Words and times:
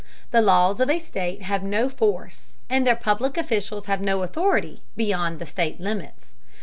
The 0.31 0.41
laws 0.41 0.79
of 0.79 0.89
a 0.89 0.97
state 0.97 1.43
have 1.43 1.61
no 1.61 1.87
force, 1.87 2.55
and 2.71 2.87
their 2.87 2.95
public 2.95 3.37
officials 3.37 3.85
have 3.85 4.01
no 4.01 4.23
authority, 4.23 4.81
beyond 4.97 5.37
the 5.37 5.45
state 5.45 5.79
limits. 5.79 6.33